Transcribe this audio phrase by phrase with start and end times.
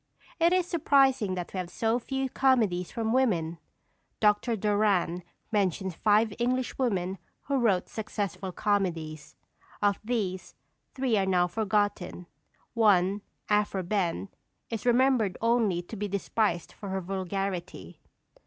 [0.39, 3.59] It is surprising that we have so few comedies from women.
[4.19, 4.55] Dr.
[4.55, 9.35] Doran mentions five Englishwomen who wrote successful comedies.
[9.79, 10.55] Of these,
[10.95, 12.25] three are now forgotten;
[12.73, 14.29] one, Aphra Behn,
[14.71, 17.99] is remembered only to be despised for her vulgarity.